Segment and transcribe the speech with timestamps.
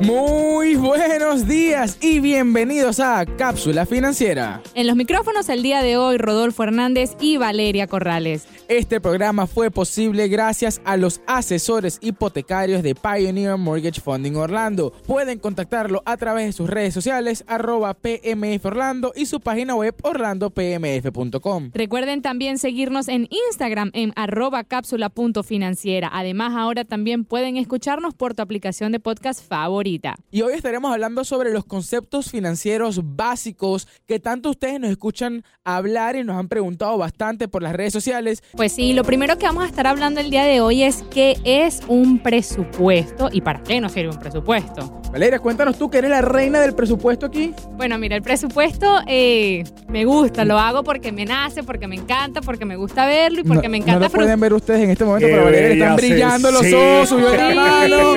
[0.00, 4.62] Muy buenos días y bienvenidos a Cápsula Financiera.
[4.74, 8.46] En los micrófonos el día de hoy Rodolfo Hernández y Valeria Corrales.
[8.68, 14.92] Este programa fue posible gracias a los asesores hipotecarios de Pioneer Mortgage Funding Orlando.
[15.04, 19.96] Pueden contactarlo a través de sus redes sociales arroba PMF Orlando y su página web
[20.02, 21.70] orlandopmf.com.
[21.74, 26.08] Recuerden también seguirnos en Instagram en arroba cápsula.financiera.
[26.12, 29.87] Además ahora también pueden escucharnos por tu aplicación de podcast favorita.
[30.30, 36.16] Y hoy estaremos hablando sobre los conceptos financieros básicos que tanto ustedes nos escuchan hablar
[36.16, 38.42] y nos han preguntado bastante por las redes sociales.
[38.52, 41.36] Pues sí, lo primero que vamos a estar hablando el día de hoy es qué
[41.44, 45.00] es un presupuesto y para qué nos sirve un presupuesto.
[45.12, 47.54] Valeria, cuéntanos tú que eres la reina del presupuesto aquí.
[47.76, 52.42] Bueno, mira, el presupuesto eh, me gusta, lo hago porque me nace, porque me encanta,
[52.42, 54.00] porque me gusta verlo y porque No- me encanta.
[54.00, 56.60] No lo pueden ver ustedes en este momento, Qué pero Valeria le están brillando los
[56.62, 56.74] sí.
[56.74, 57.56] ojos, subió la Sí.
[57.56, 58.14] mano.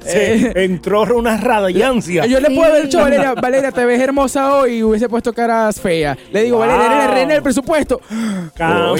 [0.00, 0.52] Se
[1.14, 2.26] entró una radiancia.
[2.26, 5.80] Yo le puedo haber dicho, Valeria, Valeria, te ves hermosa hoy y hubiese puesto caras
[5.80, 6.16] feas.
[6.32, 6.66] Le digo, Wow.
[6.66, 8.00] Valeria, eres la reina del presupuesto.
[8.56, 8.94] Cam-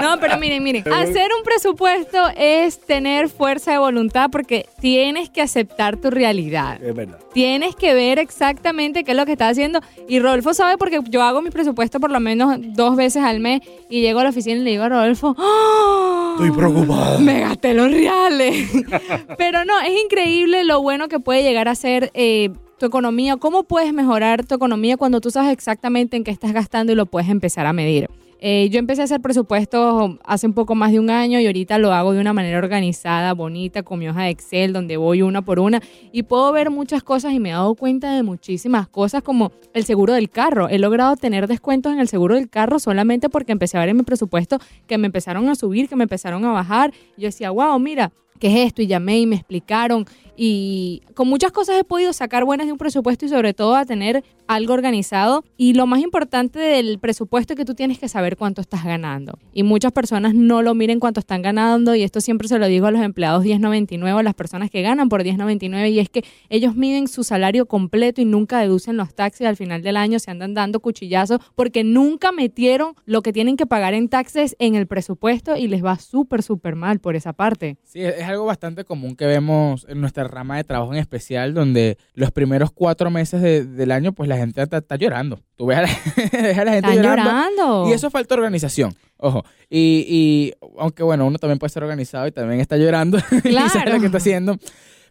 [0.00, 5.42] No, pero miren, miren, hacer un presupuesto es tener fuerza de voluntad porque tienes que
[5.42, 6.82] aceptar tu realidad.
[6.82, 7.18] Es verdad.
[7.32, 9.80] Tienes que ver exactamente qué es lo que estás haciendo.
[10.08, 13.60] Y Rodolfo sabe porque yo hago mi presupuesto por lo menos dos veces al mes
[13.88, 16.32] y llego a la oficina y le digo a Rodolfo, ¡Ah!
[16.34, 17.18] Estoy preocupada.
[17.18, 18.68] me gasté los reales.
[19.38, 23.36] Pero no, es increíble lo bueno que puede llegar a ser eh, tu economía.
[23.36, 27.06] ¿Cómo puedes mejorar tu economía cuando tú sabes exactamente en qué estás gastando y lo
[27.06, 28.08] puedes empezar a medir?
[28.40, 31.78] Eh, yo empecé a hacer presupuestos hace un poco más de un año y ahorita
[31.78, 35.42] lo hago de una manera organizada, bonita, con mi hoja de Excel, donde voy una
[35.42, 39.22] por una y puedo ver muchas cosas y me he dado cuenta de muchísimas cosas
[39.22, 40.68] como el seguro del carro.
[40.68, 43.96] He logrado tener descuentos en el seguro del carro solamente porque empecé a ver en
[43.96, 46.92] mi presupuesto que me empezaron a subir, que me empezaron a bajar.
[47.16, 48.82] Yo decía, wow, mira, ¿qué es esto?
[48.82, 50.06] Y llamé y me explicaron.
[50.40, 53.84] Y con muchas cosas he podido sacar buenas de un presupuesto y sobre todo a
[53.84, 55.44] tener algo organizado.
[55.56, 59.36] Y lo más importante del presupuesto es que tú tienes que saber cuánto estás ganando.
[59.52, 61.96] Y muchas personas no lo miren cuánto están ganando.
[61.96, 65.08] Y esto siempre se lo digo a los empleados 1099, a las personas que ganan
[65.08, 65.90] por 1099.
[65.90, 69.44] Y es que ellos miden su salario completo y nunca deducen los taxes.
[69.44, 73.66] Al final del año se andan dando cuchillazos porque nunca metieron lo que tienen que
[73.66, 77.76] pagar en taxes en el presupuesto y les va súper, súper mal por esa parte.
[77.82, 81.98] Sí, es algo bastante común que vemos en nuestra rama de trabajo en especial, donde
[82.14, 85.40] los primeros cuatro meses de- del año, pues la gente está, está llorando.
[85.56, 85.88] Tú ves a la,
[86.32, 87.24] ves a la gente llorando.
[87.24, 87.88] llorando.
[87.88, 88.94] Y eso falta organización.
[89.16, 89.44] Ojo.
[89.68, 93.92] Y, y aunque bueno, uno también puede ser organizado y también está llorando y sabe
[93.92, 94.56] lo que está haciendo.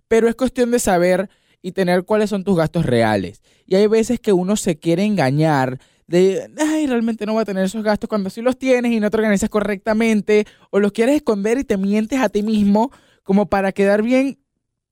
[0.07, 1.29] Pero es cuestión de saber
[1.61, 3.41] y tener cuáles son tus gastos reales.
[3.66, 7.66] Y hay veces que uno se quiere engañar de, ay, realmente no voy a tener
[7.66, 11.57] esos gastos cuando sí los tienes y no te organizas correctamente o los quieres esconder
[11.57, 12.91] y te mientes a ti mismo
[13.23, 14.38] como para quedar bien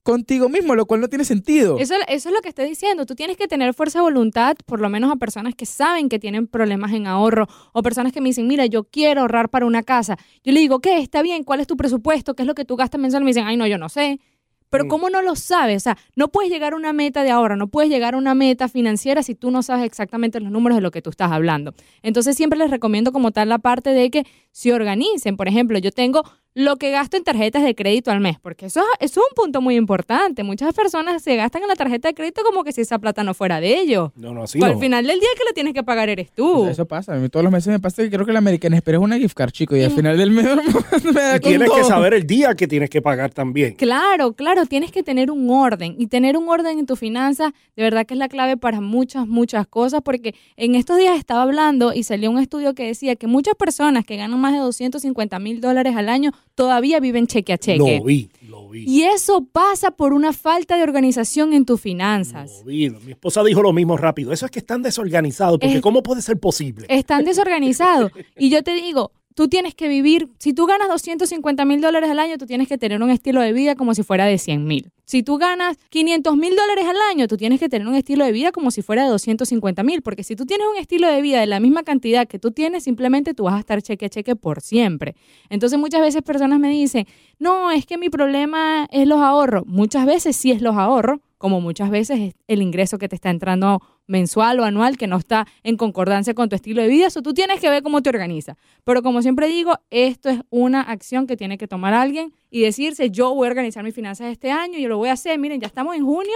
[0.06, 1.76] contigo mismo, lo cual no tiene sentido.
[1.78, 3.04] Eso, eso es lo que estoy diciendo.
[3.04, 6.18] Tú tienes que tener fuerza de voluntad, por lo menos a personas que saben que
[6.20, 9.82] tienen problemas en ahorro o personas que me dicen, mira, yo quiero ahorrar para una
[9.82, 10.16] casa.
[10.44, 10.98] Yo le digo, ¿qué?
[11.00, 12.34] Está bien, ¿cuál es tu presupuesto?
[12.34, 13.24] ¿Qué es lo que tú gastas mensual?
[13.24, 14.20] Me dicen, ay, no, yo no sé.
[14.70, 14.88] Pero Mm.
[14.88, 15.76] ¿cómo no lo sabes?
[15.76, 18.34] O sea, no puedes llegar a una meta de ahorro, no puedes llegar a una
[18.34, 21.72] meta financiera si tú no sabes exactamente los números de lo que tú estás hablando.
[22.02, 25.36] Entonces siempre les recomiendo como tal la parte de que se organicen.
[25.36, 26.24] Por ejemplo, yo tengo
[26.56, 29.60] lo que gasto en tarjetas de crédito al mes, porque eso, eso es un punto
[29.60, 30.42] muy importante.
[30.42, 33.34] Muchas personas se gastan en la tarjeta de crédito como que si esa plata no
[33.34, 34.10] fuera de ellos.
[34.16, 34.78] No, no, así Pero no.
[34.78, 36.60] al final del día que lo tienes que pagar eres tú.
[36.60, 37.12] O sea, eso pasa.
[37.12, 39.18] A mí todos los meses me pasa que creo que la American Express es una
[39.18, 40.46] gift card, chico, y al final del mes
[41.04, 43.74] me da Y tienes que saber el día que tienes que pagar también.
[43.74, 47.82] Claro, claro, tienes que tener un orden y tener un orden en tus finanzas de
[47.82, 51.92] verdad que es la clave para muchas, muchas cosas porque en estos días estaba hablando
[51.92, 55.60] y salió un estudio que decía que muchas personas que ganan más de 250 mil
[55.60, 57.98] dólares al año todavía viven cheque a cheque.
[57.98, 58.84] Lo vi, lo vi.
[58.88, 62.50] Y eso pasa por una falta de organización en tus finanzas.
[62.58, 62.90] Lo vi.
[62.90, 64.32] Mi esposa dijo lo mismo rápido.
[64.32, 66.86] Eso es que están desorganizados, porque Es- ¿cómo puede ser posible?
[66.88, 68.10] Están desorganizados.
[68.36, 72.18] Y yo te digo, tú tienes que vivir, si tú ganas 250 mil dólares al
[72.18, 74.90] año, tú tienes que tener un estilo de vida como si fuera de 100 mil.
[75.04, 78.32] Si tú ganas 500 mil dólares al año, tú tienes que tener un estilo de
[78.32, 81.38] vida como si fuera de 250 mil, porque si tú tienes un estilo de vida
[81.38, 84.36] de la misma cantidad que tú tienes, simplemente tú vas a estar cheque a cheque
[84.36, 85.14] por siempre.
[85.50, 87.06] Entonces muchas veces personas me dicen,
[87.38, 89.66] no, es que mi problema es los ahorros.
[89.66, 93.28] Muchas veces sí es los ahorros, como muchas veces es el ingreso que te está
[93.28, 97.06] entrando mensual o anual que no está en concordancia con tu estilo de vida.
[97.06, 98.56] Eso tú tienes que ver cómo te organizas.
[98.84, 103.10] Pero como siempre digo, esto es una acción que tiene que tomar alguien y decirse,
[103.10, 105.38] yo voy a organizar mis finanzas este año, yo lo voy a hacer.
[105.38, 106.34] Miren, ya estamos en junio,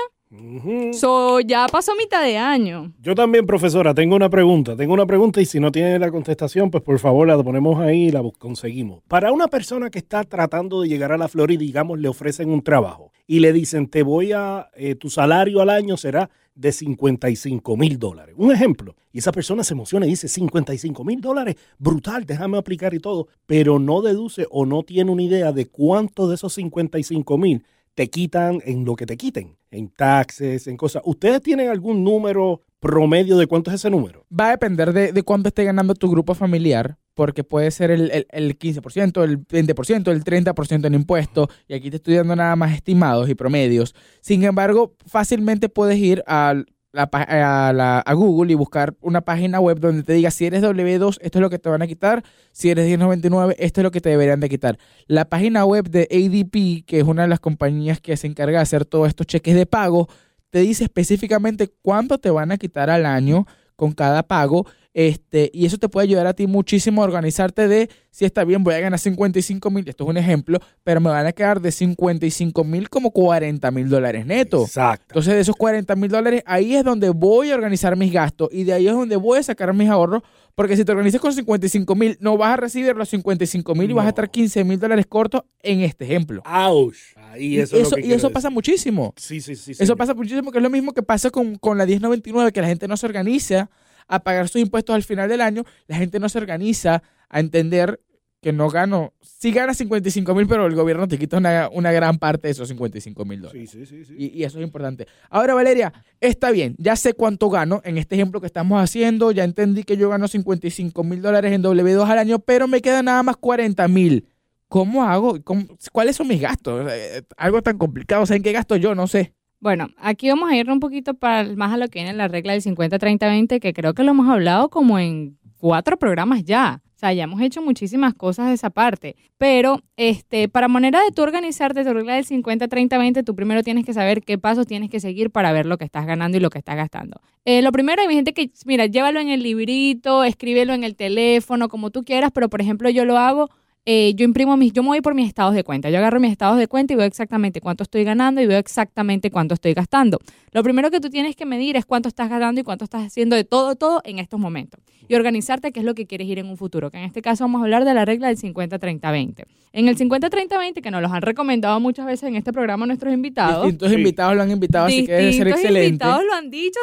[0.93, 2.93] So, ya pasó mitad de año.
[3.01, 4.77] Yo también, profesora, tengo una pregunta.
[4.77, 8.07] Tengo una pregunta y si no tiene la contestación, pues por favor la ponemos ahí
[8.07, 9.03] y la conseguimos.
[9.09, 12.49] Para una persona que está tratando de llegar a la Florida y digamos le ofrecen
[12.51, 16.71] un trabajo y le dicen te voy a, eh, tu salario al año será de
[16.71, 18.35] 55 mil dólares.
[18.39, 18.95] Un ejemplo.
[19.13, 23.27] Y esa persona se emociona y dice 55 mil dólares, brutal, déjame aplicar y todo,
[23.47, 27.65] pero no deduce o no tiene una idea de cuánto de esos 55 mil
[28.01, 31.03] te quitan en lo que te quiten, en taxes, en cosas.
[31.05, 34.25] ¿Ustedes tienen algún número promedio de cuánto es ese número?
[34.33, 38.11] Va a depender de, de cuánto esté ganando tu grupo familiar, porque puede ser el,
[38.11, 42.57] el, el 15%, el 20%, el 30% en impuestos, y aquí te estoy dando nada
[42.57, 43.95] más estimados y promedios.
[44.23, 46.55] Sin embargo, fácilmente puedes ir a,
[46.93, 50.47] la pa- a, la- a Google y buscar una página web donde te diga si
[50.47, 52.23] eres W2, esto es lo que te van a quitar,
[52.53, 54.79] si eres 1099, esto es lo que te deberían de quitar.
[55.07, 58.63] La página web de ADP, que es una de las compañías que se encarga de
[58.63, 60.09] hacer todos estos cheques de pago,
[60.51, 63.47] te dice específicamente cuánto te van a quitar al año
[63.77, 64.67] con cada pago.
[64.93, 68.65] Este, y eso te puede ayudar a ti muchísimo a organizarte de si está bien,
[68.65, 71.71] voy a ganar 55 mil, esto es un ejemplo, pero me van a quedar de
[71.71, 74.63] 55 mil como 40 mil dólares neto.
[74.65, 75.05] Exacto.
[75.11, 78.65] Entonces, de esos 40 mil dólares, ahí es donde voy a organizar mis gastos y
[78.65, 80.23] de ahí es donde voy a sacar mis ahorros.
[80.57, 83.95] Porque si te organizas con 55 mil, no vas a recibir los 55 mil y
[83.95, 86.43] vas a estar 15 mil dólares cortos en este ejemplo.
[86.45, 86.97] ¡Auch!
[87.17, 88.33] Ahí Y eso, es lo eso, que y eso decir.
[88.33, 89.15] pasa muchísimo.
[89.17, 89.71] Sí, sí, sí.
[89.71, 89.97] Eso señor.
[89.97, 92.89] pasa muchísimo, que es lo mismo que pasa con, con la 1099, que la gente
[92.89, 93.71] no se organiza
[94.11, 98.01] a pagar sus impuestos al final del año, la gente no se organiza a entender
[98.43, 102.19] que no gano, sí gana 55 mil, pero el gobierno te quita una, una gran
[102.19, 103.71] parte de esos 55 mil dólares.
[103.71, 104.15] Sí, sí, sí.
[104.17, 105.07] Y, y eso es importante.
[105.29, 109.45] Ahora, Valeria, está bien, ya sé cuánto gano en este ejemplo que estamos haciendo, ya
[109.45, 113.23] entendí que yo gano 55 mil dólares en W2 al año, pero me queda nada
[113.23, 114.27] más 40 mil.
[114.69, 115.39] ¿Cómo hago?
[115.45, 116.91] ¿Cómo- ¿Cuáles son mis gastos?
[116.91, 118.95] Eh, Algo tan complicado, ¿saben qué gasto yo?
[118.95, 119.35] No sé.
[119.61, 122.55] Bueno, aquí vamos a ir un poquito para, más a lo que viene la regla
[122.55, 126.81] del 50-30-20, que creo que lo hemos hablado como en cuatro programas ya.
[126.97, 129.17] O sea, ya hemos hecho muchísimas cosas de esa parte.
[129.39, 133.93] Pero este, para manera de tú organizarte tu regla del 50-30-20, tú primero tienes que
[133.93, 136.59] saber qué pasos tienes que seguir para ver lo que estás ganando y lo que
[136.59, 137.21] estás gastando.
[137.45, 141.69] Eh, lo primero, hay gente que, mira, llévalo en el librito, escríbelo en el teléfono,
[141.69, 143.51] como tú quieras, pero por ejemplo yo lo hago
[143.87, 145.89] eh, yo imprimo mis, yo me voy por mis estados de cuenta.
[145.91, 149.31] Yo agarro mis estados de cuenta y veo exactamente cuánto estoy ganando y veo exactamente
[149.31, 150.19] cuánto estoy gastando.
[150.53, 153.37] Lo primero que tú tienes que medir es cuánto estás gastando y cuánto estás haciendo
[153.37, 154.81] de todo, todo en estos momentos.
[155.09, 156.91] Y organizarte qué es lo que quieres ir en un futuro.
[156.91, 159.45] Que en este caso vamos a hablar de la regla del 50-30-20.
[159.73, 163.65] En el 50-30-20 que nos los han recomendado muchas veces en este programa nuestros invitados.
[163.65, 165.89] Distintos invitados lo han invitado, así que debe ser Distintos excelente.
[165.89, 166.81] invitados lo han dicho,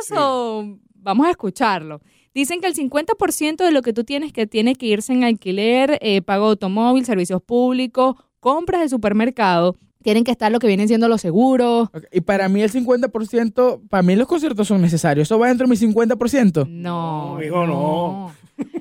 [0.95, 2.01] vamos a escucharlo.
[2.37, 5.97] Dicen que el 50% de lo que tú tienes que tiene que irse en alquiler,
[6.01, 10.87] eh, pago de automóvil, servicios públicos, compras de supermercado, tienen que estar lo que vienen
[10.87, 11.89] siendo los seguros.
[12.11, 15.27] Y para mí el 50%, para mí los conciertos son necesarios.
[15.27, 16.67] ¿Eso va dentro de mi 50%?
[16.67, 18.31] No, No, hijo, no.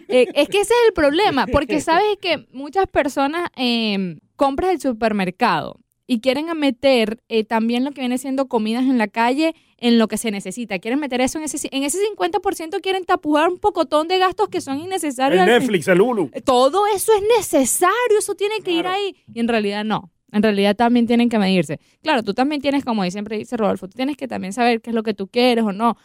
[0.09, 4.81] Eh, es que ese es el problema, porque sabes que muchas personas eh, compran el
[4.83, 9.99] supermercado y quieren meter eh, también lo que viene siendo comidas en la calle en
[9.99, 10.79] lo que se necesita.
[10.79, 14.61] Quieren meter eso en ese, en ese 50%, quieren tapujar un pocotón de gastos que
[14.61, 15.43] son innecesarios.
[15.43, 16.31] El Netflix, el Hulu.
[16.45, 19.17] Todo eso es necesario, eso tiene que ir ahí.
[19.33, 20.11] Y en realidad no.
[20.33, 21.79] En realidad también tienen que medirse.
[22.03, 24.95] Claro, tú también tienes, como siempre dice Rodolfo, tú tienes que también saber qué es
[24.95, 25.97] lo que tú quieres o no.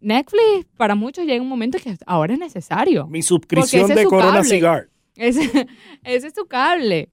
[0.00, 3.06] Netflix, para muchos llega un momento que ahora es necesario.
[3.06, 4.48] Mi suscripción de Corona cable.
[4.48, 4.88] Cigar.
[5.16, 5.68] Ese,
[6.04, 7.11] ese es tu cable.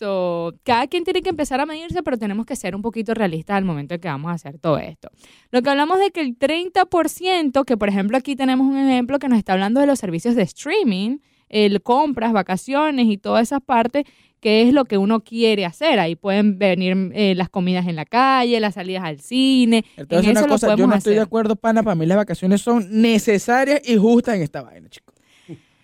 [0.00, 3.58] So, cada quien tiene que empezar a medirse, pero tenemos que ser un poquito realistas
[3.58, 5.10] al momento de que vamos a hacer todo esto.
[5.50, 9.28] Lo que hablamos de que el 30%, que por ejemplo aquí tenemos un ejemplo que
[9.28, 11.18] nos está hablando de los servicios de streaming,
[11.50, 14.04] el compras, vacaciones y todas esas partes,
[14.40, 16.00] que es lo que uno quiere hacer.
[16.00, 19.84] Ahí pueden venir eh, las comidas en la calle, las salidas al cine.
[19.98, 21.82] Entonces, en una eso lo cosa, yo no estoy de acuerdo, pana.
[21.82, 25.09] Para mí las vacaciones son necesarias y justas en esta vaina, chicos.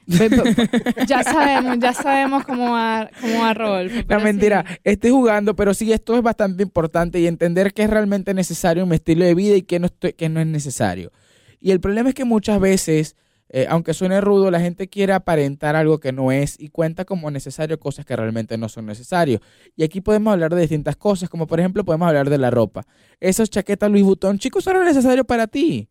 [1.06, 4.00] Ya sabemos, ya sabemos cómo va, cómo va Rodolfo.
[4.06, 4.76] Pero mentira, sí.
[4.84, 8.88] estoy jugando, pero sí, esto es bastante importante y entender qué es realmente necesario en
[8.88, 11.12] mi estilo de vida y qué no, estoy, qué no es necesario.
[11.60, 13.16] Y el problema es que muchas veces,
[13.48, 17.30] eh, aunque suene rudo, la gente quiere aparentar algo que no es y cuenta como
[17.30, 19.40] necesario cosas que realmente no son necesarios.
[19.75, 22.86] Y aquí podemos hablar de distintas cosas, como por ejemplo podemos hablar de la ropa.
[23.20, 25.88] Esas chaquetas Louis Vuitton, chicos, son necesarios para ti.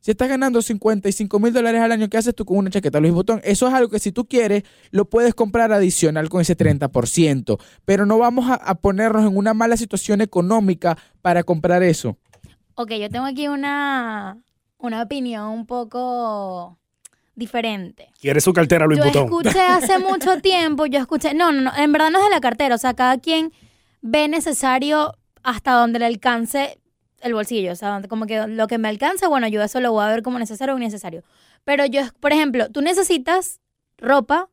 [0.00, 3.12] Si estás ganando 55 mil dólares al año, ¿qué haces tú con una chaqueta Louis
[3.12, 3.40] Vuitton?
[3.44, 7.58] Eso es algo que si tú quieres, lo puedes comprar adicional con ese 30%.
[7.84, 12.16] Pero no vamos a, a ponernos en una mala situación económica para comprar eso.
[12.74, 14.38] Ok, yo tengo aquí una,
[14.78, 16.78] una opinión un poco
[17.34, 18.08] diferente.
[18.20, 19.24] ¿Quiere su cartera, Luis Yo Butón?
[19.24, 22.40] escuché hace mucho tiempo, yo escuché, no, no, no, en verdad no es de la
[22.40, 23.52] cartera, o sea, cada quien
[24.00, 26.78] ve necesario hasta donde le alcance
[27.20, 30.04] el bolsillo, o sea, como que lo que me alcance, bueno, yo eso lo voy
[30.04, 31.22] a ver como necesario o innecesario.
[31.64, 33.60] Pero yo, por ejemplo, tú necesitas
[33.98, 34.50] ropa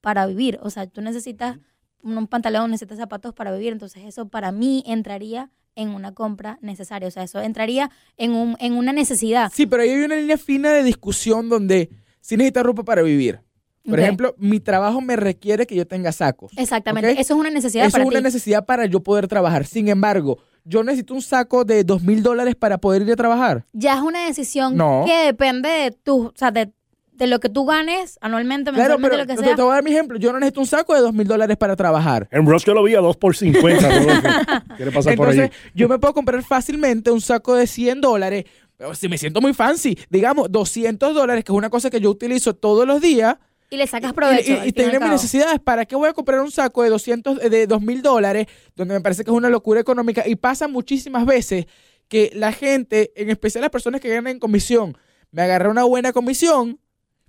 [0.00, 1.58] para vivir, o sea, tú necesitas
[2.02, 7.06] un pantalón, necesitas zapatos para vivir, entonces eso para mí entraría en una compra necesaria,
[7.06, 9.52] o sea, eso entraría en, un, en una necesidad.
[9.54, 11.90] Sí, pero ahí hay una línea fina de discusión donde
[12.20, 13.40] sí necesitas ropa para vivir.
[13.88, 16.52] Por ejemplo, mi trabajo me requiere que yo tenga sacos.
[16.56, 18.24] Exactamente, eso es una necesidad Eso para es una ti.
[18.24, 19.66] necesidad para yo poder trabajar.
[19.66, 23.64] Sin embargo, yo necesito un saco de dos mil dólares para poder ir a trabajar.
[23.72, 25.04] ya es una decisión No.
[25.06, 26.70] que depende de tu, o sea, de,
[27.12, 29.56] de lo que tú ganes anualmente, Claro, mensualmente, pero lo que te, sea.
[29.56, 30.18] te voy a dar mi ejemplo.
[30.18, 32.28] Yo no necesito un saco de dos mil dólares para trabajar.
[32.30, 33.88] En Ross yo lo vi a 2 por 50.
[33.88, 34.28] Rodolfo.
[34.76, 35.70] ¿Quiere pasar por Entonces, allí?
[35.74, 38.44] yo me puedo comprar fácilmente un saco de 100 dólares.
[38.78, 42.10] Pero si me siento muy fancy, digamos 200 dólares, que es una cosa que yo
[42.10, 43.36] utilizo todos los días.
[43.70, 44.50] Y le sacas provecho.
[44.52, 45.60] Y, y y tener mis necesidades.
[45.60, 48.46] ¿Para qué voy a comprar un saco de 200, de 2000 dólares?
[48.74, 50.26] Donde me parece que es una locura económica.
[50.26, 51.66] Y pasa muchísimas veces
[52.08, 54.98] que la gente, en especial las personas que ganan en comisión,
[55.30, 56.80] me agarré una buena comisión,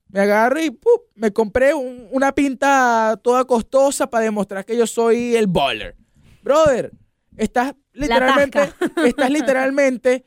[0.07, 1.03] me agarré y ¡pup!
[1.13, 5.95] me compré un- una pinta toda costosa para demostrar que yo soy el baller.
[6.41, 6.91] Brother,
[7.37, 8.59] estás literalmente,
[9.05, 10.25] estás literalmente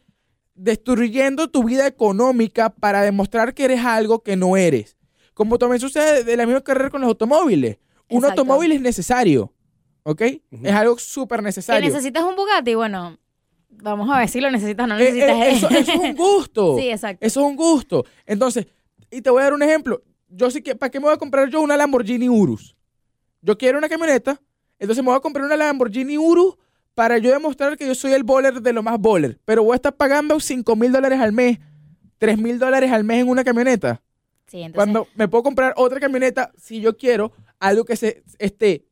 [0.54, 4.93] destruyendo tu vida económica para demostrar que eres algo que no eres.
[5.34, 7.78] Como también sucede de la misma carrera con los automóviles.
[8.08, 8.42] Un Exacto.
[8.42, 9.52] automóvil es necesario,
[10.04, 10.20] ¿ok?
[10.62, 11.88] Es algo súper Que necesario.
[11.88, 13.18] necesitas un Bugatti, bueno,
[13.70, 15.30] vamos a ver si lo necesitas o no Eh, necesitas.
[15.36, 16.76] eh, eso, eso es un gusto.
[16.78, 17.26] Sí, exacto.
[17.26, 18.04] Eso es un gusto.
[18.26, 18.66] Entonces,
[19.10, 20.02] y te voy a dar un ejemplo.
[20.28, 22.76] Yo sí que, ¿para qué me voy a comprar yo una Lamborghini Urus?
[23.40, 24.40] Yo quiero una camioneta,
[24.78, 26.56] entonces me voy a comprar una Lamborghini Urus
[26.94, 29.38] para yo demostrar que yo soy el bowler de lo más bowler.
[29.44, 31.58] Pero voy a estar pagando 5 mil dólares al mes,
[32.18, 34.00] 3 mil dólares al mes en una camioneta.
[34.46, 38.84] Sí, entonces, Cuando me puedo comprar otra camioneta, si yo quiero, algo que se esté,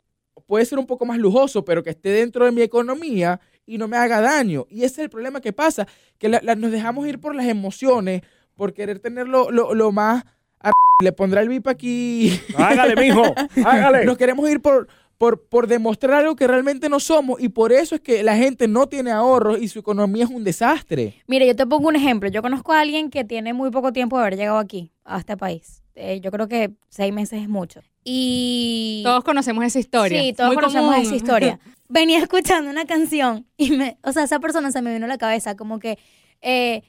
[0.46, 3.86] puede ser un poco más lujoso, pero que esté dentro de mi economía y no
[3.88, 4.66] me haga daño.
[4.70, 5.86] Y ese es el problema que pasa,
[6.18, 8.22] que la- la- nos dejamos ir por las emociones,
[8.56, 10.24] por querer tener lo, lo- lo más...
[10.58, 12.40] ar- Le pondrá el VIP aquí.
[12.56, 13.22] Hágale, mijo.
[13.64, 14.04] Hágale.
[14.04, 14.88] Nos queremos ir por,
[15.22, 18.66] por, por demostrar algo que realmente no somos y por eso es que la gente
[18.66, 21.14] no tiene ahorros y su economía es un desastre.
[21.28, 22.28] Mire, yo te pongo un ejemplo.
[22.28, 25.36] Yo conozco a alguien que tiene muy poco tiempo de haber llegado aquí, a este
[25.36, 25.84] país.
[25.94, 27.82] Eh, yo creo que seis meses es mucho.
[28.02, 29.02] Y...
[29.04, 30.20] Todos conocemos esa historia.
[30.20, 31.06] Sí, todos Muy conocemos común.
[31.06, 31.60] esa historia.
[31.88, 35.18] Venía escuchando una canción y me, o sea, esa persona se me vino a la
[35.18, 36.00] cabeza como que
[36.40, 36.82] eh,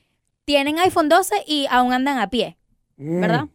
[0.44, 2.58] tienen iPhone 12 y aún andan a pie,
[2.98, 3.50] Mm.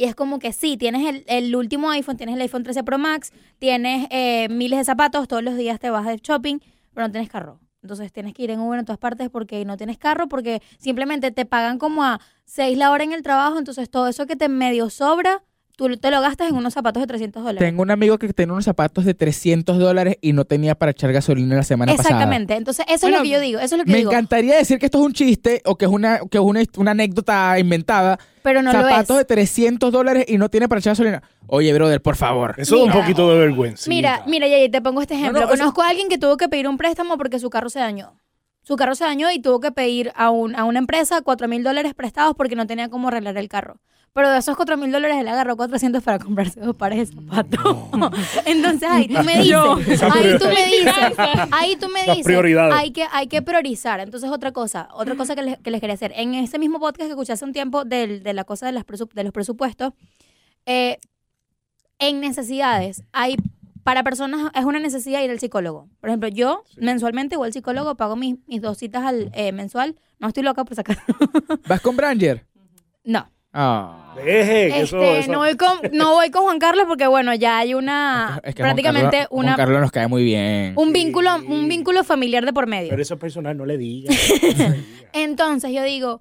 [0.00, 2.98] Y es como que sí, tienes el, el último iPhone, tienes el iPhone 13 Pro
[2.98, 6.60] Max, tienes eh, miles de zapatos, todos los días te vas de shopping,
[6.94, 7.58] pero no tienes carro.
[7.82, 11.32] Entonces tienes que ir en Uber en todas partes porque no tienes carro, porque simplemente
[11.32, 14.48] te pagan como a 6 la hora en el trabajo, entonces todo eso que te
[14.48, 15.42] medio sobra,
[15.78, 17.60] tú te lo gastas en unos zapatos de 300 dólares.
[17.60, 21.12] Tengo un amigo que tiene unos zapatos de 300 dólares y no tenía para echar
[21.12, 22.08] gasolina la semana pasada.
[22.16, 22.56] Exactamente.
[22.56, 23.60] Entonces, eso es lo que yo digo.
[23.60, 24.10] Eso es lo que Me digo.
[24.10, 26.90] encantaría decir que esto es un chiste o que es una, que es una, una
[26.90, 28.18] anécdota inventada.
[28.42, 29.26] Pero no Zapatos lo de es.
[29.28, 31.22] 300 dólares y no tiene para echar gasolina.
[31.46, 32.56] Oye, brother, por favor.
[32.58, 33.88] Eso es un poquito de vergüenza.
[33.88, 35.42] Mira, mira, Yaya, te pongo este ejemplo.
[35.42, 38.18] no, Conozco a alguien que tuvo que pedir un préstamo porque su carro se dañó.
[38.64, 41.62] Su carro se dañó y tuvo que pedir a, un, a una empresa 4 mil
[41.62, 43.78] dólares prestados porque no tenía cómo arreglar el carro.
[44.14, 47.76] Pero de esos 4 mil dólares él agarró 400 para comprarse dos pares de zapatos.
[48.46, 51.18] Entonces ahí tú me dices, ahí tú me dices,
[51.52, 52.74] ahí tú me dices, prioridades.
[52.74, 54.00] hay que, hay que priorizar.
[54.00, 56.12] Entonces otra cosa, otra cosa que les, que les quería hacer.
[56.16, 58.84] En ese mismo podcast que escuché hace un tiempo del- de la cosa de, las
[58.86, 59.92] de los presupuestos,
[60.66, 60.98] eh,
[62.00, 63.36] en necesidades hay
[63.84, 65.88] para personas es una necesidad ir al psicólogo.
[66.00, 69.96] Por ejemplo, yo mensualmente voy al psicólogo, pago mis, mis dos citas al eh, mensual.
[70.18, 70.98] No estoy loca por sacar.
[71.68, 72.44] ¿Vas con Branger?
[73.04, 73.28] no.
[73.52, 74.14] Ah.
[74.16, 77.34] Deje, que eso, Este, eso- no voy con no voy con Juan Carlos porque bueno,
[77.34, 80.72] ya hay una Es que Juan prácticamente Carlos- una Juan Carlos nos cae muy bien.
[80.76, 81.46] un vínculo Sí.
[81.48, 82.90] un vínculo familiar de por medio.
[82.90, 84.14] Pero eso es personal, no le digas.
[85.12, 86.20] Entonces, yo digo,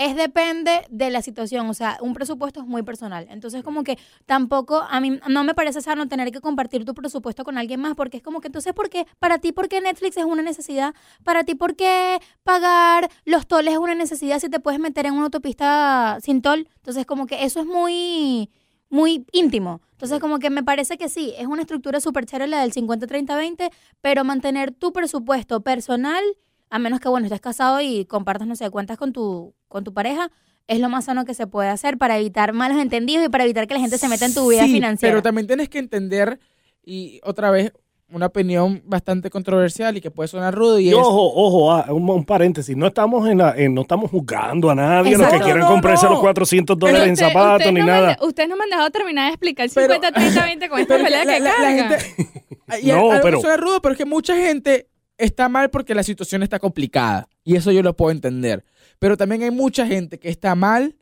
[0.00, 3.26] es depende de la situación, o sea, un presupuesto es muy personal.
[3.28, 7.44] Entonces, como que tampoco, a mí no me parece sano tener que compartir tu presupuesto
[7.44, 9.06] con alguien más, porque es como que entonces, ¿por qué?
[9.18, 10.94] Para ti, ¿por qué Netflix es una necesidad?
[11.22, 15.12] Para ti, ¿por qué pagar los toles es una necesidad si te puedes meter en
[15.12, 16.66] una autopista sin tol?
[16.76, 18.48] Entonces, como que eso es muy
[18.88, 19.82] muy íntimo.
[19.92, 23.70] Entonces, como que me parece que sí, es una estructura súper chévere la del 50-30-20,
[24.00, 26.24] pero mantener tu presupuesto personal,
[26.70, 29.94] a menos que, bueno, estés casado y compartas, no sé, cuentas con tu, con tu
[29.94, 30.30] pareja,
[30.66, 33.66] es lo más sano que se puede hacer para evitar malos entendidos y para evitar
[33.66, 35.12] que la gente se meta en tu vida Sí, financiera.
[35.12, 36.38] Pero también tienes que entender,
[36.84, 37.72] y otra vez,
[38.12, 40.94] una opinión bastante controversial y que puede sonar rudo y, Y es...
[40.96, 44.74] ojo, ojo, ah, un, un paréntesis, no estamos en la, en- no estamos juzgando a
[44.74, 45.38] nadie, los Exacto.
[45.38, 46.12] que quieren No, no, comprarse no.
[46.12, 48.08] los 400 dólares en Usted- zapatos ni no me nada.
[48.10, 50.68] han de- ustedes no me han dejado terminar de explicar el Pero- 50, 30, 20
[50.68, 51.98] con esta pelea que la- la carga.
[52.00, 52.36] gente-
[52.82, 55.94] y No, algo pero- que suena rudo, pero es que mucha gente está mal porque
[55.94, 57.28] la situación está complicada.
[57.44, 58.64] Y eso yo lo puedo entender.
[59.00, 60.94] Pero también hay mucha gente que está mal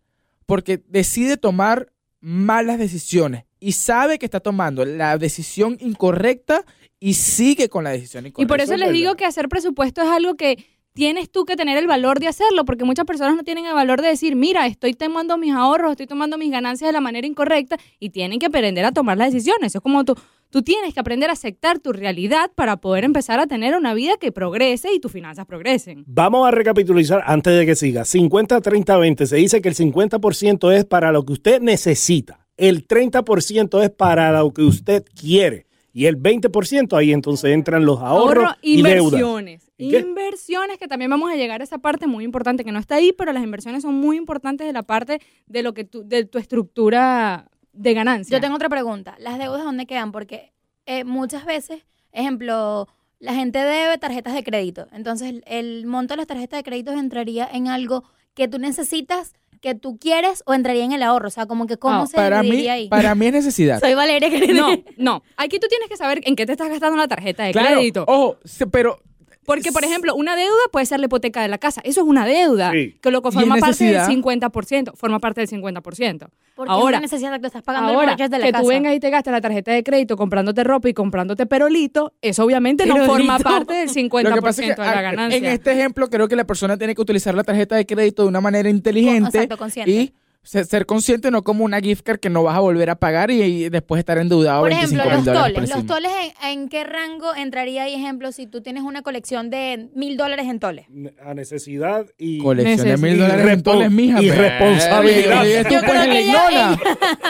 [0.47, 6.65] porque decide tomar malas decisiones y sabe que está tomando la decisión incorrecta
[7.01, 8.49] y sigue con la decisión Y incorrecta.
[8.55, 10.65] por eso es les digo que hacer presupuesto es algo que
[10.95, 14.03] tienes tú que tener el valor de hacerlo, porque muchas personas no tienen el valor
[14.03, 17.77] de decir, mira, estoy tomando mis ahorros, estoy tomando mis ganancias de la manera incorrecta
[18.01, 19.75] y tienen que aprender a tomar las decisiones.
[19.75, 20.17] Es como tú,
[20.51, 24.17] tú tienes que aprender a aceptar tu realidad para poder empezar a tener una vida
[24.21, 26.05] que progrese y tus finanzas progresen.
[26.07, 28.05] Vamos a recapitulizar antes de que siga.
[28.05, 29.27] 50, 30, 20.
[29.27, 32.47] Se dice que el 50% es para lo que usted necesita.
[32.57, 35.67] El 30% es para lo que usted quiere.
[35.93, 39.05] Y el 20% ahí entonces entran los ahorros Ahorro, y deudas.
[39.05, 39.73] inversiones.
[39.79, 39.99] ¿Y qué?
[40.01, 43.13] Inversiones, que también vamos a llegar a esa parte muy importante que no está ahí,
[43.13, 47.49] pero las inversiones son muy importantes de la parte de lo que de tu estructura
[47.73, 48.37] de ganancia.
[48.37, 49.15] Yo tengo otra pregunta.
[49.19, 50.13] ¿Las deudas dónde quedan?
[50.13, 50.53] Porque
[50.87, 54.87] eh, muchas veces, ejemplo, la gente debe tarjetas de crédito.
[54.93, 59.75] Entonces, el, monto de las tarjetas de crédito entraría en algo que tú necesitas, que
[59.75, 61.29] tú quieres, o entraría en el ahorro.
[61.29, 62.89] O sea, como que cómo No, se para mí, ahí.
[62.89, 63.81] para mí es necesidad.
[63.81, 65.23] Soy Valeria que No, no.
[65.37, 68.05] Aquí tú tienes que saber en qué te estás gastando la tarjeta de Claro, crédito.
[68.07, 68.39] ojo,
[68.71, 69.01] pero
[69.49, 71.81] Porque, por ejemplo, una deuda puede ser la hipoteca de la casa.
[71.83, 72.71] Eso es una deuda.
[72.71, 72.97] Sí.
[73.03, 74.09] Que lo que forma parte del necesidad.
[74.09, 74.93] 50%.
[74.95, 76.29] Forma parte del 50%.
[76.55, 78.63] Porque ahora- es una necesidad que estás pagando el Ahora, de la que casa.
[78.63, 82.45] tú vengas y te gastes la tarjeta de crédito comprándote ropa y comprándote perolito, eso
[82.45, 85.39] obviamente no forma parte del 50% Lo que pasa es que de la a- ganancia.
[85.39, 88.29] en este ejemplo creo que la persona tiene que utilizar la tarjeta de crédito de
[88.29, 89.91] una manera inteligente Exacto, consciente.
[89.91, 90.13] y
[90.49, 93.31] ser, ser consciente, no como una gift card que no vas a volver a pagar
[93.31, 95.77] y, y después estar endeudado Por 25 ejemplo, mil los dólares por toles.
[95.77, 96.13] Los toles,
[96.43, 100.47] en, en qué rango entraría ahí, ejemplo, si tú tienes una colección de mil dólares
[100.47, 100.87] en toles?
[101.23, 102.39] A necesidad y...
[102.39, 104.23] Colección de mil dólares en toles, mija.
[104.23, 105.35] irresponsabilidad.
[105.35, 106.81] ¿Dónde vives tú pues en Ignona?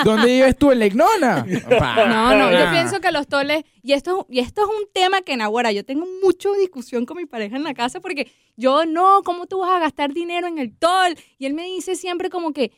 [0.05, 1.47] ¿Dónde vives tú en la Ignona?
[2.09, 5.33] No, no, yo pienso que los toles, y esto, y esto es un tema que
[5.33, 5.41] en
[5.75, 9.61] yo tengo mucha discusión con mi pareja en la casa porque yo no, ¿cómo tú
[9.61, 11.17] vas a gastar dinero en el tol?
[11.39, 12.71] Y él me dice siempre como que,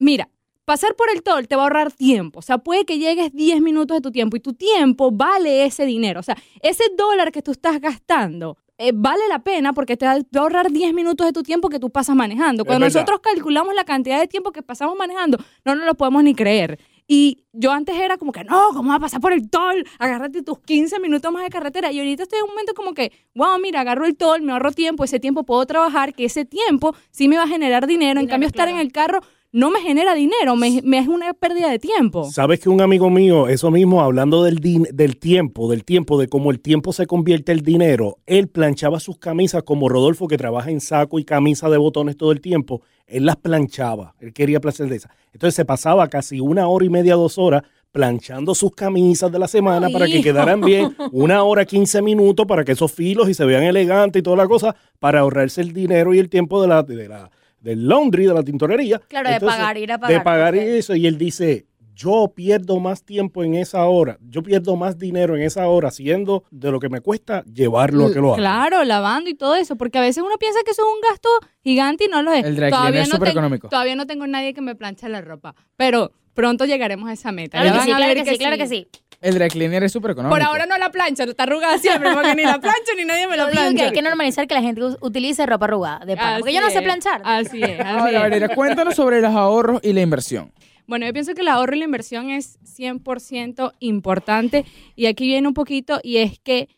[0.00, 0.28] mira,
[0.64, 3.60] pasar por el tol te va a ahorrar tiempo, o sea, puede que llegues 10
[3.60, 7.42] minutos de tu tiempo y tu tiempo vale ese dinero, o sea, ese dólar que
[7.42, 8.56] tú estás gastando.
[8.82, 11.78] eh, vale la pena porque te va a ahorrar 10 minutos de tu tiempo que
[11.78, 12.64] tú pasas manejando.
[12.64, 16.34] Cuando nosotros calculamos la cantidad de tiempo que pasamos manejando, no nos lo podemos ni
[16.34, 16.78] creer.
[17.06, 19.84] Y yo antes era como que, no, ¿cómo vas a pasar por el tol?
[19.98, 21.92] Agárrate tus 15 minutos más de carretera.
[21.92, 24.70] Y ahorita estoy en un momento como que, wow, mira, agarro el tol, me ahorro
[24.72, 28.18] tiempo, ese tiempo puedo trabajar, que ese tiempo sí me va a generar dinero.
[28.20, 29.20] en cambio, estar en el carro
[29.52, 32.30] no me genera dinero, me, me es una pérdida de tiempo.
[32.30, 36.28] Sabes que un amigo mío, eso mismo, hablando del, din- del tiempo, del tiempo, de
[36.28, 40.70] cómo el tiempo se convierte en dinero, él planchaba sus camisas como Rodolfo, que trabaja
[40.70, 42.82] en saco y camisa de botones todo el tiempo.
[43.06, 45.10] Él las planchaba, él quería placer de esas.
[45.32, 49.48] Entonces se pasaba casi una hora y media, dos horas planchando sus camisas de la
[49.48, 50.22] semana Ay, para que hijo.
[50.22, 54.22] quedaran bien, una hora, 15 minutos para que esos filos y se vean elegantes y
[54.22, 57.86] toda la cosa, para ahorrarse el dinero y el tiempo de la, de la, del
[57.88, 59.00] laundry, de la tintorería.
[59.08, 60.18] Claro, de pagar, ir a pagar.
[60.18, 60.60] de pagar Ok.
[60.60, 60.94] eso.
[60.94, 65.42] Y él dice, yo pierdo más tiempo en esa hora, yo pierdo más dinero en
[65.42, 68.36] esa hora haciendo de lo que me cuesta llevarlo a que lo haga.
[68.38, 71.28] Claro, lavando y todo eso, porque a veces uno piensa que eso es un gasto
[71.62, 72.44] gigante y no lo es.
[72.44, 73.68] El dry cleaner es no súper económico.
[73.68, 77.58] Todavía no tengo nadie que me planche la ropa, pero pronto llegaremos a esa meta.
[77.60, 78.88] Claro Ya que van sí, a claro ver que sí, claro que sí.
[79.20, 80.34] El dry cleaner es súper económico.
[80.34, 83.34] Por ahora no la plancha, está arrugada siempre, porque ni la plancho ni nadie me
[83.34, 83.84] digo que plancha.
[83.84, 86.38] hay que normalizar que la gente utilice ropa arrugada de pana.
[86.38, 87.20] Porque yo no sé planchar.
[87.24, 88.20] Así es, así Ahora, es.
[88.20, 90.52] Valeria, cuéntanos sobre los ahorros y la inversión.
[90.86, 94.64] Bueno, yo pienso que el ahorro y la inversión es 100% importante
[94.96, 96.68] y aquí viene un poquito y es que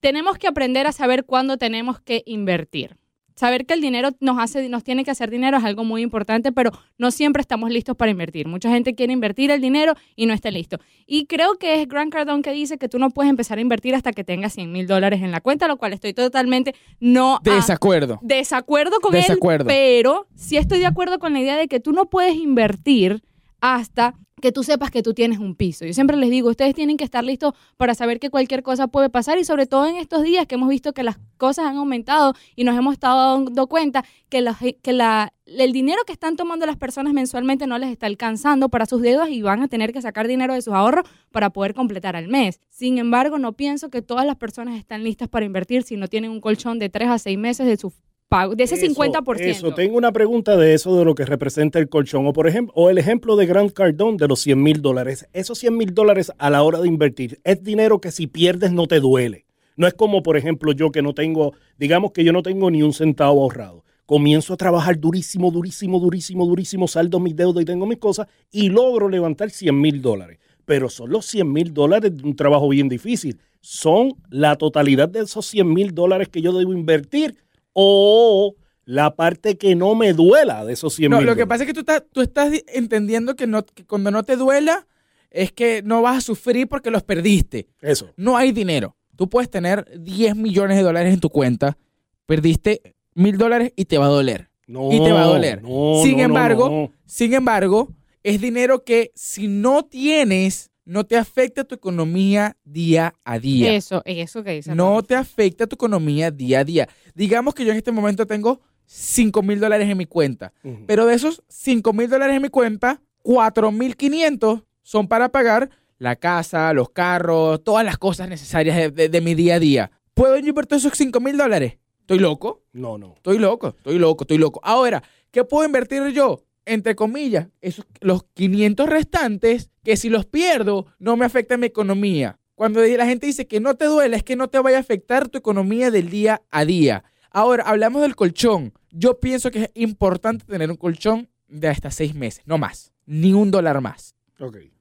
[0.00, 2.96] tenemos que aprender a saber cuándo tenemos que invertir.
[3.42, 6.52] Saber que el dinero nos hace, nos tiene que hacer dinero es algo muy importante,
[6.52, 8.46] pero no siempre estamos listos para invertir.
[8.46, 10.78] Mucha gente quiere invertir el dinero y no está listo.
[11.08, 13.96] Y creo que es Grant Cardone que dice que tú no puedes empezar a invertir
[13.96, 17.40] hasta que tengas 100 mil dólares en la cuenta, lo cual estoy totalmente no a-
[17.42, 18.20] Desacuerdo.
[18.22, 19.68] desacuerdo con Desacuerdo.
[19.68, 23.24] él, pero sí estoy de acuerdo con la idea de que tú no puedes invertir
[23.60, 25.86] hasta que tú sepas que tú tienes un piso.
[25.86, 29.08] Yo siempre les digo, ustedes tienen que estar listos para saber que cualquier cosa puede
[29.08, 32.34] pasar y sobre todo en estos días que hemos visto que las cosas han aumentado
[32.56, 36.66] y nos hemos estado dando cuenta que, la- que la, el dinero que están tomando
[36.66, 40.02] las personas mensualmente no les está alcanzando para sus deudas y van a tener que
[40.02, 42.58] sacar dinero de sus ahorros para poder completar al mes.
[42.68, 46.32] Sin embargo, no pienso que todas las personas están listas para invertir si no tienen
[46.32, 47.92] un colchón de tres a seis meses de su
[48.32, 49.40] pagos, de ese Eso, 50%.
[49.40, 52.26] Eso, tengo una pregunta de eso, de lo que representa el colchón.
[52.26, 55.28] O por ejemplo, o el ejemplo de Grant Cardone de los 100 mil dólares.
[55.34, 58.86] Esos 100 mil dólares a la hora de invertir es dinero que si pierdes no
[58.86, 59.44] te duele.
[59.76, 62.82] No es como, por ejemplo, yo que no tengo, digamos que yo no tengo ni
[62.82, 63.84] un centavo ahorrado.
[64.06, 68.70] Comienzo a trabajar durísimo, durísimo, durísimo, durísimo, saldo mis deudas y tengo mis cosas y
[68.70, 70.38] logro levantar 100 mil dólares.
[70.64, 73.38] Pero son los 100 mil dólares de un trabajo bien difícil.
[73.60, 77.36] Son la totalidad de esos 100 mil dólares que yo debo invertir
[77.72, 78.54] o
[78.84, 81.68] la parte que no me duela de esos 100 No, mil lo que pasa es
[81.68, 84.86] que tú estás, tú estás di- entendiendo que, no, que cuando no te duela
[85.30, 87.68] es que no vas a sufrir porque los perdiste.
[87.80, 88.10] Eso.
[88.16, 88.96] No hay dinero.
[89.16, 91.78] Tú puedes tener 10 millones de dólares en tu cuenta,
[92.26, 94.50] perdiste mil dólares y te va a doler.
[94.66, 95.62] No, y te va a doler.
[95.62, 96.92] no, sin no, embargo, no.
[97.06, 97.88] sin embargo,
[98.22, 103.74] es dinero que si no tienes, no te afecta tu economía día a día.
[103.74, 104.74] Eso, eso que dice.
[104.74, 106.88] no te afecta tu economía día a día.
[107.14, 110.52] Digamos que yo en este momento tengo 5 mil dólares en mi cuenta,
[110.86, 115.70] pero de esos 5 mil dólares en mi cuenta, 4 mil 500 son para pagar
[115.98, 119.90] la casa, los carros, todas las cosas necesarias de, de- de mi día a día.
[120.14, 121.78] ¿Puedo yo invertir esos 5 mil dólares?
[122.00, 122.64] ¿Estoy loco?
[122.72, 123.14] No, no.
[123.16, 124.60] Estoy loco, estoy loco, estoy loco.
[124.64, 126.42] Ahora, ¿qué puedo invertir yo?
[126.64, 132.38] Entre comillas, esos, los 500 restantes, que si los pierdo, no me afecta mi economía.
[132.54, 135.28] Cuando la gente dice que no te duele, es que no te vaya a afectar
[135.28, 137.04] tu economía del día a día.
[137.30, 138.72] Ahora, hablamos del colchón.
[138.90, 142.92] Yo pienso que es importante tener un colchón de hasta seis meses, no más.
[143.06, 144.14] Ni un dólar más.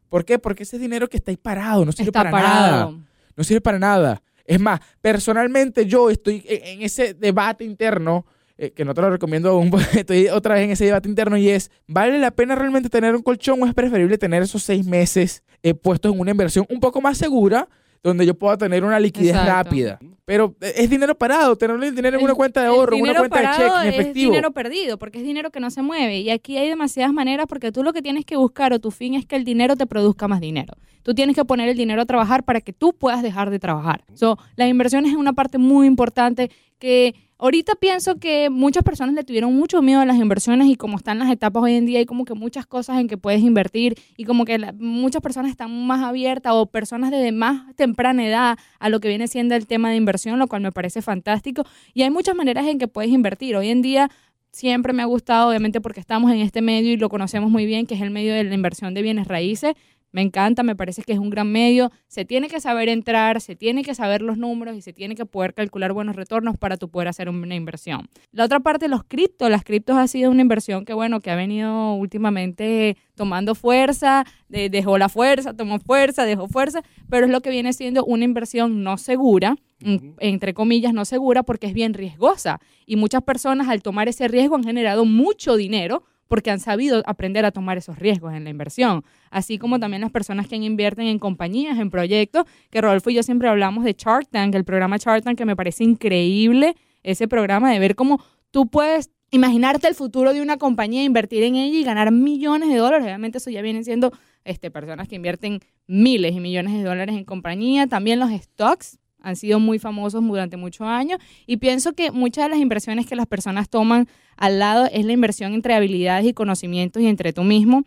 [0.09, 0.37] ¿Por qué?
[0.37, 2.93] Porque ese dinero que está ahí parado, no sirve Está para nada.
[3.35, 4.21] No sirve para nada.
[4.45, 8.25] Es más, personalmente yo estoy en, en ese debate interno,
[8.61, 11.35] eh, que no te lo recomiendo aún, porque estoy otra vez en ese debate interno,
[11.35, 14.85] y es, ¿vale la pena realmente tener un colchón o es preferible tener esos seis
[14.85, 17.67] meses eh, puestos en una inversión un poco más segura,
[18.03, 19.51] donde yo pueda tener una liquidez Exacto.
[19.51, 19.99] rápida?
[20.25, 23.15] Pero eh, es dinero parado, tener el dinero en una cuenta de ahorro, en una
[23.15, 24.31] cuenta de cheque, en Es efectivo.
[24.31, 26.19] dinero perdido, porque es dinero que no se mueve.
[26.19, 29.15] Y aquí hay demasiadas maneras, porque tú lo que tienes que buscar o tu fin
[29.15, 30.75] es que el dinero te produzca más dinero.
[31.01, 34.03] Tú tienes que poner el dinero a trabajar para que tú puedas dejar de trabajar.
[34.13, 39.23] So, las inversiones es una parte muy importante que ahorita pienso que muchas personas le
[39.23, 42.05] tuvieron mucho miedo a las inversiones y como están las etapas hoy en día hay
[42.05, 45.85] como que muchas cosas en que puedes invertir y como que la- muchas personas están
[45.87, 49.89] más abiertas o personas desde más temprana edad a lo que viene siendo el tema
[49.91, 51.63] de inversión, lo cual me parece fantástico.
[51.93, 53.55] Y hay muchas maneras en que puedes invertir.
[53.55, 54.09] Hoy en día
[54.51, 57.85] siempre me ha gustado, obviamente porque estamos en este medio y lo conocemos muy bien,
[57.85, 59.73] que es el medio de la inversión de bienes raíces.
[60.11, 61.91] Me encanta, me parece que es un gran medio.
[62.07, 65.25] Se tiene que saber entrar, se tiene que saber los números y se tiene que
[65.25, 68.09] poder calcular buenos retornos para tú poder hacer una inversión.
[68.31, 69.49] La otra parte, los criptos.
[69.49, 74.69] Las criptos ha sido una inversión que, bueno, que ha venido últimamente tomando fuerza, de-
[74.69, 78.83] dejó la fuerza, tomó fuerza, dejó fuerza, pero es lo que viene siendo una inversión
[78.83, 82.59] no segura, en- entre comillas, no segura, porque es bien riesgosa.
[82.85, 87.43] Y muchas personas al tomar ese riesgo han generado mucho dinero porque han sabido aprender
[87.43, 89.03] a tomar esos riesgos en la inversión.
[89.31, 93.21] Así como también las personas que invierten en compañías, en proyectos, que Rodolfo y yo
[93.21, 97.69] siempre hablamos de Shark Tank, el programa Shark Tank, que me parece increíble ese programa
[97.69, 101.83] de ver cómo tú puedes imaginarte el futuro de una compañía, invertir en ella y
[101.83, 103.03] ganar millones de dólares.
[103.03, 104.13] Obviamente eso ya vienen siendo
[104.45, 107.87] este, personas que invierten miles y millones de dólares en compañía.
[107.87, 112.49] También los stocks han sido muy famosos durante muchos años y pienso que muchas de
[112.49, 114.07] las inversiones que las personas toman
[114.37, 117.83] al lado es la inversión entre habilidades y conocimientos y entre tú mismo.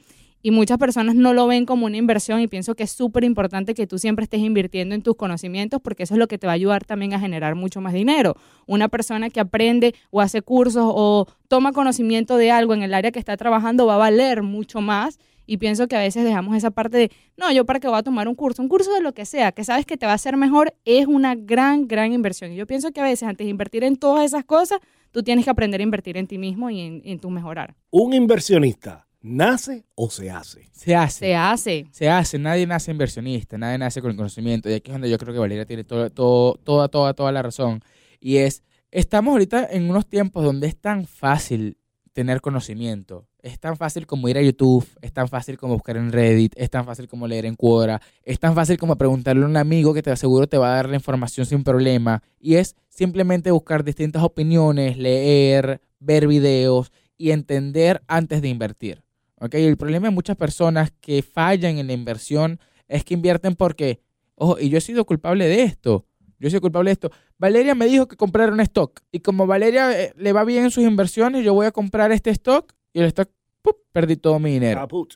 [0.47, 3.73] Y muchas personas no lo ven como una inversión y pienso que es súper importante
[3.73, 6.53] que tú siempre estés invirtiendo en tus conocimientos porque eso es lo que te va
[6.53, 8.37] a ayudar también a generar mucho más dinero.
[8.67, 13.11] Una persona que aprende o hace cursos o toma conocimiento de algo en el área
[13.11, 16.71] que está trabajando va a valer mucho más y pienso que a veces dejamos esa
[16.71, 19.13] parte de, no, yo para qué voy a tomar un curso, un curso de lo
[19.13, 22.53] que sea, que sabes que te va a hacer mejor, es una gran, gran inversión.
[22.53, 24.79] Y yo pienso que a veces antes de invertir en todas esas cosas,
[25.11, 27.75] tú tienes que aprender a invertir en ti mismo y en, en tu mejorar.
[27.91, 30.69] ¿Un inversionista nace o se hace?
[30.73, 31.19] Se hace.
[31.19, 31.87] Se hace.
[31.91, 34.69] Se hace, nadie nace inversionista, nadie nace con el conocimiento.
[34.69, 37.43] Y aquí es donde yo creo que Valeria tiene todo, todo, toda, toda, toda la
[37.43, 37.81] razón.
[38.21, 41.79] Y es, estamos ahorita en unos tiempos donde es tan fácil
[42.15, 43.27] tener conocimiento.
[43.43, 46.71] Es tan fácil como ir a YouTube, es tan fácil como buscar en Reddit, es
[46.71, 50.03] tan fácil como leer en Quora, es tan fácil como preguntarle a un amigo que
[50.03, 52.23] te aseguro te va a dar la información sin problema.
[52.41, 59.03] Y es simplemente buscar distintas opiniones, leer, ver videos y entender antes de invertir.
[59.51, 64.01] El problema de muchas personas que fallan en la inversión es que invierten porque,
[64.37, 66.07] ojo, y yo he sido culpable de esto.
[66.39, 67.11] Yo sido culpable de esto.
[67.39, 69.01] Valeria me dijo que comprara un stock.
[69.13, 72.31] Y como Valeria eh, le va bien en sus inversiones, yo voy a comprar este
[72.31, 73.31] stock y el stock,
[73.63, 73.77] ¡pup!
[73.93, 74.81] perdí todo mi dinero.
[74.81, 75.15] Caput.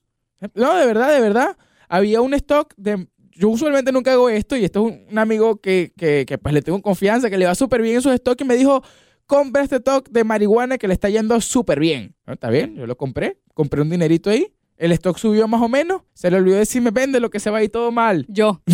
[0.55, 1.57] No, de verdad, de verdad.
[1.89, 3.09] Había un stock de...
[3.33, 6.53] Yo usualmente nunca hago esto y esto es un, un amigo que, que, que, pues
[6.53, 8.83] le tengo confianza, que le va súper bien en sus stocks y me dijo,
[9.27, 12.17] compra este stock de marihuana que le está yendo súper bien.
[12.27, 12.33] ¿No?
[12.33, 12.75] ¿Está bien?
[12.75, 13.39] Yo lo compré.
[13.55, 14.53] Compré un dinerito ahí.
[14.79, 16.03] El stock subió más o menos.
[16.15, 18.25] Se le olvidó decirme, vende lo que se va a ir todo mal.
[18.29, 18.63] Yo.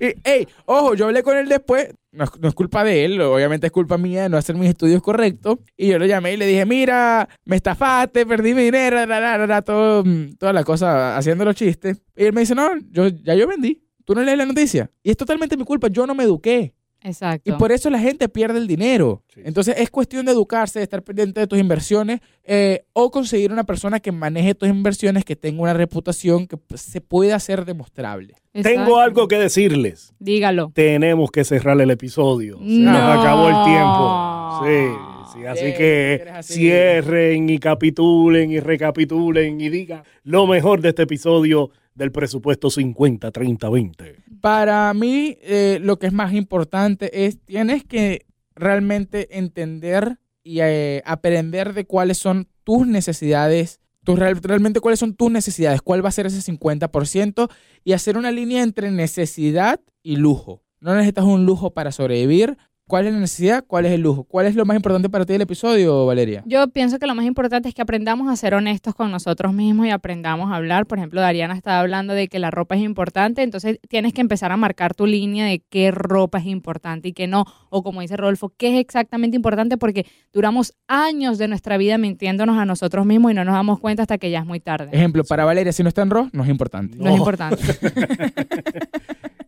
[0.00, 1.88] Y, ey, ojo, yo hablé con él después.
[2.12, 4.68] No, es- no es culpa de él, obviamente es culpa mía de no hacer mis
[4.68, 5.58] estudios correctos.
[5.76, 9.38] Y yo lo llamé y le dije, mira, me estafaste, perdí mi dinero, la, la,
[9.38, 12.02] la, la, todo, mm, toda la cosa haciendo los chistes.
[12.16, 13.82] Y él me dice, no, yo, ya yo vendí.
[14.04, 14.90] Tú no lees la noticia.
[15.02, 16.74] Y es totalmente mi culpa, yo no me eduqué.
[17.04, 17.50] Exacto.
[17.50, 19.22] Y por eso la gente pierde el dinero.
[19.32, 19.42] Sí.
[19.44, 23.64] Entonces es cuestión de educarse, de estar pendiente de tus inversiones eh, o conseguir una
[23.64, 28.34] persona que maneje tus inversiones, que tenga una reputación que pues, se pueda hacer demostrable.
[28.54, 28.68] Exacto.
[28.80, 30.14] Tengo algo que decirles.
[30.18, 30.72] Dígalo.
[30.74, 32.56] Tenemos que cerrar el episodio.
[32.58, 32.92] Se No.
[32.92, 34.60] nos acabó el tiempo.
[34.64, 35.46] Sí, sí.
[35.46, 36.54] Así que así.
[36.54, 44.16] cierren y capitulen y recapitulen y digan lo mejor de este episodio del presupuesto 50-30-20.
[44.40, 51.02] Para mí, eh, lo que es más importante es, tienes que realmente entender y eh,
[51.06, 56.08] aprender de cuáles son tus necesidades, tus real- realmente cuáles son tus necesidades, cuál va
[56.08, 57.50] a ser ese 50%
[57.84, 60.62] y hacer una línea entre necesidad y lujo.
[60.80, 62.58] No necesitas un lujo para sobrevivir.
[62.86, 63.64] ¿Cuál es la necesidad?
[63.66, 64.24] ¿Cuál es el lujo?
[64.24, 66.42] ¿Cuál es lo más importante para ti del episodio, Valeria?
[66.44, 69.86] Yo pienso que lo más importante es que aprendamos a ser honestos con nosotros mismos
[69.86, 70.84] y aprendamos a hablar.
[70.84, 74.52] Por ejemplo, Dariana estaba hablando de que la ropa es importante, entonces tienes que empezar
[74.52, 77.46] a marcar tu línea de qué ropa es importante y qué no.
[77.70, 82.58] O como dice Rodolfo, qué es exactamente importante porque duramos años de nuestra vida mintiéndonos
[82.58, 84.90] a nosotros mismos y no nos damos cuenta hasta que ya es muy tarde.
[84.92, 86.98] Ejemplo, para Valeria, si no está en RO, no es importante.
[86.98, 87.62] No es importante.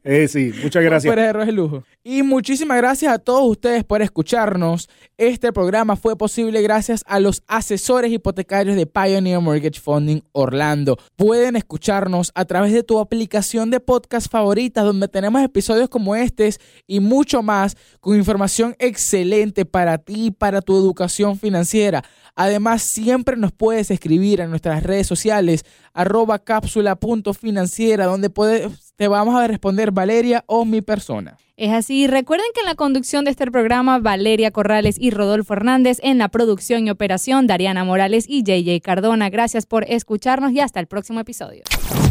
[0.08, 1.12] Eh, sí, muchas gracias.
[1.12, 1.82] Fuera de RO es el lujo.
[2.04, 4.88] Y muchísimas gracias a todos ustedes por escucharnos.
[5.18, 10.96] Este programa fue posible gracias a los asesores hipotecarios de Pioneer Mortgage Funding Orlando.
[11.16, 16.60] Pueden escucharnos a través de tu aplicación de podcast favorita, donde tenemos episodios como estos
[16.86, 22.04] y mucho más con información excelente para ti y para tu educación financiera.
[22.36, 29.34] Además, siempre nos puedes escribir en nuestras redes sociales, arroba cápsula.financiera, donde puedes, te vamos
[29.34, 31.38] a responder Valeria o mi persona.
[31.56, 32.06] Es así.
[32.06, 36.28] Recuerden que en la conducción de este programa, Valeria Corrales y Rodolfo Hernández, en la
[36.28, 39.30] producción y operación, Dariana Morales y JJ Cardona.
[39.30, 41.62] Gracias por escucharnos y hasta el próximo episodio.